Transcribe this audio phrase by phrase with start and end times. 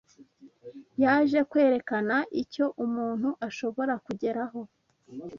[1.03, 4.59] Yaje kwerekana icyo umuntu ashobora kugeraho